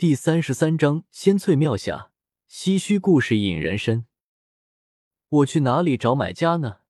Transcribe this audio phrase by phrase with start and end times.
[0.00, 2.12] 第三十三章仙翠妙下，
[2.48, 4.06] 唏嘘故事引人深。
[5.28, 6.82] 我去哪里找买家呢？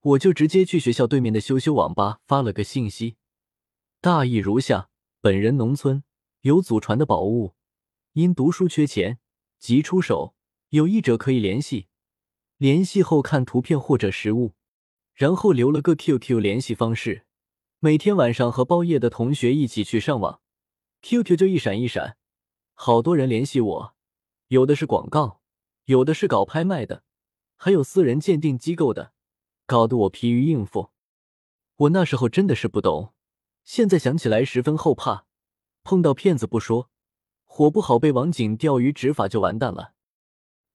[0.00, 3.16] 我就直接去学校对面的羞羞网吧发了个信息，
[4.00, 4.88] 大意如下：
[5.20, 6.02] 本人农村
[6.40, 7.52] 有祖传的宝物，
[8.14, 9.18] 因读书缺钱，
[9.58, 10.34] 急出手，
[10.70, 11.88] 有意者可以联系。
[12.56, 14.54] 联系后看图片或者实物，
[15.12, 17.26] 然后留了个 QQ 联系方式。
[17.80, 20.40] 每天晚上和包夜的同学一起去上网
[21.02, 22.16] ，QQ 就一闪一闪。
[22.78, 23.94] 好多人联系我，
[24.48, 25.40] 有的是广告，
[25.86, 27.04] 有的是搞拍卖的，
[27.56, 29.12] 还有私人鉴定机构的，
[29.64, 30.90] 搞得我疲于应付。
[31.76, 33.14] 我那时候真的是不懂，
[33.64, 35.24] 现在想起来十分后怕。
[35.82, 36.90] 碰到骗子不说，
[37.46, 39.94] 火不好被网警钓鱼执法就完蛋了。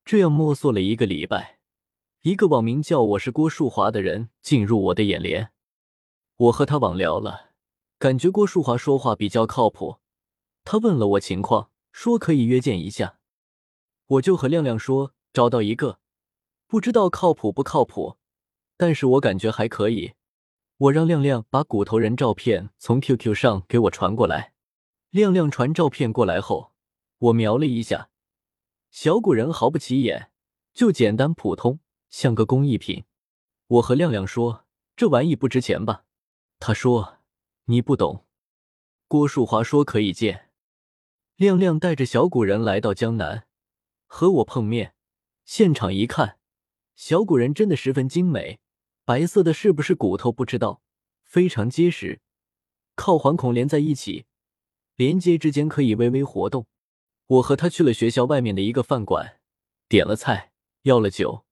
[0.03, 1.59] 这样摸索了一个礼拜，
[2.21, 5.51] 一个网名叫我是郭树华的人进入我的眼帘，
[6.35, 7.51] 我和他网聊了，
[7.99, 9.97] 感觉郭树华说话比较靠谱。
[10.63, 11.70] 他问了我情况。
[11.91, 13.19] 说可以约见一下，
[14.07, 15.99] 我就和亮亮说找到一个，
[16.67, 18.17] 不知道靠谱不靠谱，
[18.77, 20.13] 但是我感觉还可以。
[20.77, 24.53] 我让亮亮把骨头人照片从 QQ 上给我传过来。
[25.11, 26.73] 亮亮传照片过来后，
[27.19, 28.09] 我瞄了一下，
[28.89, 30.31] 小骨人毫不起眼，
[30.73, 33.03] 就简单普通，像个工艺品。
[33.67, 34.65] 我和亮亮说
[34.95, 36.05] 这玩意不值钱吧？
[36.59, 37.19] 他说
[37.65, 38.25] 你不懂。
[39.07, 40.50] 郭树华说可以见。
[41.41, 43.47] 亮亮带着小古人来到江南，
[44.05, 44.93] 和我碰面。
[45.43, 46.37] 现场一看，
[46.93, 48.59] 小古人真的十分精美，
[49.05, 50.83] 白色的是不是骨头不知道，
[51.23, 52.21] 非常结实，
[52.93, 54.27] 靠环孔连在一起，
[54.95, 56.67] 连接之间可以微微活动。
[57.25, 59.39] 我和他去了学校外面的一个饭馆，
[59.89, 60.51] 点了菜，
[60.83, 61.43] 要了酒，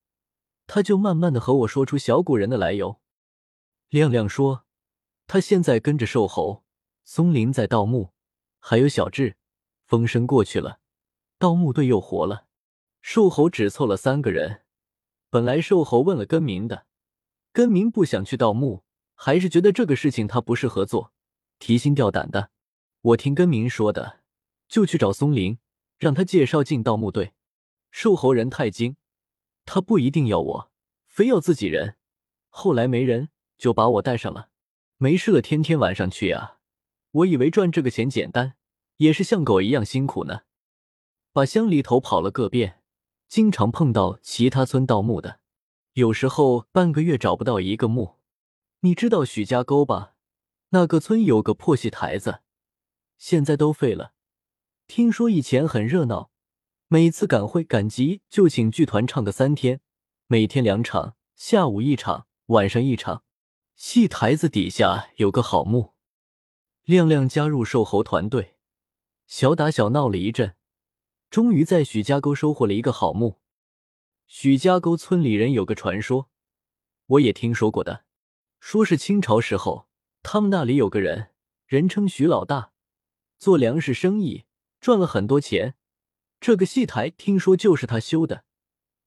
[0.67, 3.01] 他就慢慢的和我说出小古人的来由。
[3.89, 4.65] 亮亮说，
[5.25, 6.63] 他现在跟着瘦猴、
[7.03, 8.11] 松林在盗墓，
[8.59, 9.37] 还有小智。
[9.89, 10.81] 风声过去了，
[11.39, 12.45] 盗墓队又活了。
[13.01, 14.61] 瘦猴只凑了三个人。
[15.31, 16.85] 本来瘦猴问了根明的，
[17.51, 18.83] 根明不想去盗墓，
[19.16, 21.11] 还是觉得这个事情他不适合做，
[21.57, 22.51] 提心吊胆的。
[23.01, 24.19] 我听根明说的，
[24.67, 25.57] 就去找松林，
[25.97, 27.33] 让他介绍进盗墓队。
[27.89, 28.95] 瘦猴人太精，
[29.66, 30.72] 他不一定要我，
[31.07, 31.95] 非要自己人。
[32.49, 34.49] 后来没人，就把我带上了。
[34.97, 36.57] 没事了，天天晚上去呀。
[37.09, 38.57] 我以为赚这个钱简单。
[38.99, 40.41] 也是像狗一样辛苦呢，
[41.31, 42.81] 把乡里头跑了个遍，
[43.29, 45.39] 经常碰到其他村盗墓的，
[45.93, 48.17] 有时候半个月找不到一个墓。
[48.81, 50.15] 你知道许家沟吧？
[50.71, 52.41] 那个村有个破戏台子，
[53.17, 54.11] 现在都废了。
[54.85, 56.31] 听说以前很热闹，
[56.89, 59.79] 每次赶会赶集就请剧团唱个三天，
[60.27, 63.23] 每天两场，下午一场，晚上一场。
[63.77, 65.93] 戏台子底下有个好墓。
[66.83, 68.57] 亮亮加入瘦猴团队。
[69.29, 70.56] 小打小闹了一阵，
[71.29, 73.40] 终于在许家沟收获了一个好墓。
[74.25, 76.31] 许家沟村里人有个传说，
[77.06, 78.06] 我也听说过的，
[78.59, 79.88] 说是清朝时候，
[80.23, 81.29] 他们那里有个人，
[81.67, 82.72] 人称许老大，
[83.38, 84.45] 做粮食生意
[84.81, 85.75] 赚了很多钱。
[86.40, 88.46] 这个戏台听说就是他修的。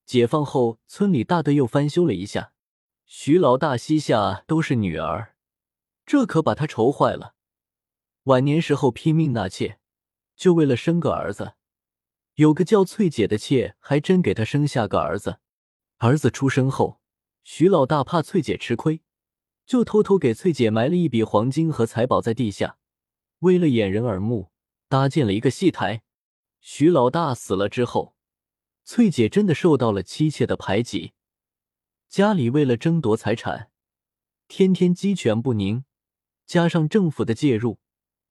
[0.07, 2.53] 解放后，村里大队又翻修了一下。
[3.07, 5.35] 许老大膝下都是女儿，
[6.07, 7.35] 这可把他愁坏了。
[8.25, 9.81] 晚年时候拼命纳妾。
[10.43, 11.55] 就为了生个儿子，
[12.35, 15.39] 有个叫翠姐的妾，还真给他生下个儿子。
[15.99, 17.01] 儿子出生后，
[17.45, 19.03] 徐老大怕翠姐吃亏，
[19.65, 22.77] 就偷偷给翠姐埋了一笔黄金和财宝在地下，
[23.39, 24.51] 为了掩人耳目，
[24.89, 26.03] 搭建了一个戏台。
[26.59, 28.17] 徐老大死了之后，
[28.83, 31.13] 翠姐真的受到了妻妾的排挤，
[32.09, 33.71] 家里为了争夺财产，
[34.49, 35.85] 天天鸡犬不宁，
[36.45, 37.79] 加上政府的介入，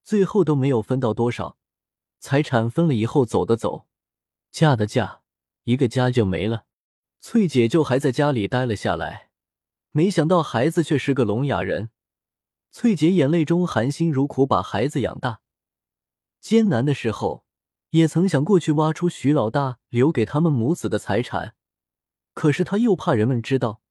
[0.03, 1.57] 最后都没有分到多少。
[2.21, 3.87] 财产分了以后，走的走，
[4.51, 5.21] 嫁的嫁，
[5.63, 6.65] 一个家就没了。
[7.19, 9.31] 翠姐就还在家里待了下来，
[9.89, 11.89] 没想到孩子却是个聋哑人。
[12.71, 15.41] 翠姐眼泪中含辛茹苦把孩子养大，
[16.39, 17.43] 艰难的时候
[17.89, 21.55] 也曾想过去挖出徐老大留给他们母子的财产，
[22.35, 23.81] 可是他又怕人们知道，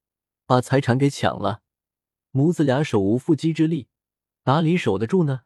[0.47, 1.63] 把财产给抢了，
[2.31, 3.89] 母子俩手无缚鸡之力，
[4.45, 5.43] 哪里守得住呢？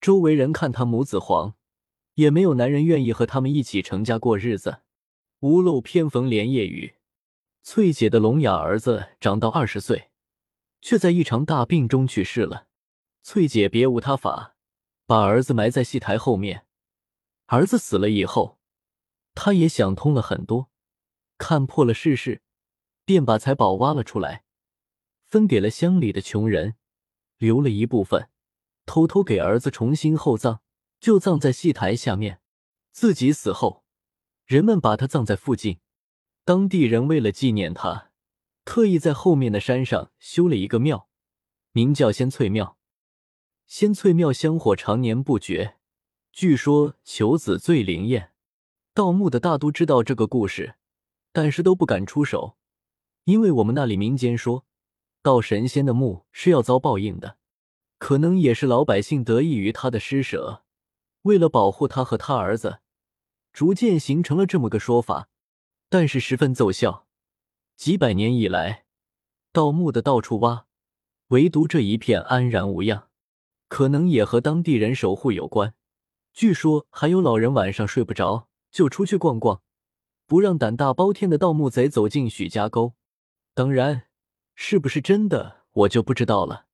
[0.00, 1.57] 周围人看他母子黄。
[2.18, 4.80] 也没有男人愿意和他们一起成家过日子。
[5.40, 6.96] 屋漏偏逢连夜雨，
[7.62, 10.10] 翠姐的聋哑儿子长到二十岁，
[10.80, 12.66] 却在一场大病中去世了。
[13.22, 14.56] 翠姐别无他法，
[15.06, 16.66] 把儿子埋在戏台后面。
[17.46, 18.58] 儿子死了以后，
[19.36, 20.70] 她也想通了很多，
[21.38, 22.42] 看破了世事，
[23.04, 24.42] 便把财宝挖了出来，
[25.24, 26.74] 分给了乡里的穷人，
[27.36, 28.28] 留了一部分，
[28.86, 30.62] 偷偷给儿子重新厚葬。
[31.00, 32.40] 就葬在戏台下面，
[32.90, 33.84] 自己死后，
[34.44, 35.78] 人们把他葬在附近。
[36.44, 38.10] 当地人为了纪念他，
[38.64, 41.08] 特意在后面的山上修了一个庙，
[41.72, 42.78] 名叫仙翠庙。
[43.66, 45.76] 仙翠庙香火常年不绝，
[46.32, 48.32] 据说求子最灵验。
[48.94, 50.76] 盗墓的大都知道这个故事，
[51.32, 52.56] 但是都不敢出手，
[53.24, 54.64] 因为我们那里民间说，
[55.22, 57.36] 盗神仙的墓是要遭报应的。
[57.98, 60.64] 可能也是老百姓得益于他的施舍，
[61.28, 62.80] 为了保护他和他儿子，
[63.52, 65.28] 逐渐形成了这么个说法。
[65.90, 67.06] 但是十分奏效，
[67.76, 68.86] 几百年以来，
[69.52, 70.64] 盗墓的到处挖，
[71.28, 73.08] 唯独这一片安然无恙。
[73.68, 75.74] 可能也和当地人守护有关。
[76.32, 79.60] 据说还有老人晚上睡不着，就出去逛逛，
[80.26, 82.94] 不让胆大包天的盗墓贼走进许家沟。
[83.52, 84.04] 当然，
[84.54, 86.67] 是不是真的，我就不知道了。